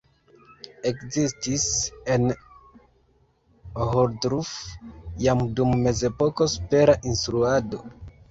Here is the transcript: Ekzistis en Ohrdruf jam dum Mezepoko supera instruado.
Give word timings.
Ekzistis 0.91 1.65
en 2.13 2.23
Ohrdruf 3.87 4.49
jam 5.27 5.43
dum 5.59 5.75
Mezepoko 5.83 6.51
supera 6.57 6.97
instruado. 7.13 7.83